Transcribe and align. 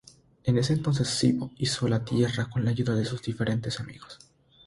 En 0.45 0.57
ese 0.57 0.73
entonces 0.73 1.07
Sibö 1.09 1.49
hizo 1.59 1.87
la 1.87 2.03
tierra 2.03 2.49
con 2.49 2.65
la 2.65 2.71
ayuda 2.71 2.95
de 2.95 3.05
sus 3.05 3.21
diferentes 3.21 3.79
amigos. 3.79 4.17